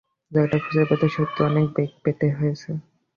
জায়গাটা 0.31 0.57
খুঁজে 0.63 0.83
পেতে 0.89 1.07
সত্যিই 1.09 1.45
অনেক 1.49 1.65
বেগ 1.75 1.91
পেতে 2.03 2.27
হয়েছে। 2.37 2.69